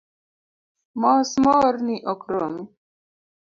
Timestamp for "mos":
1.01-1.29